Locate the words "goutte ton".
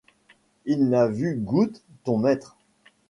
1.35-2.17